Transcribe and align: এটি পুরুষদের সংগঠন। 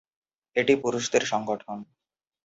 এটি 0.55 0.73
পুরুষদের 0.83 1.23
সংগঠন। 1.25 1.77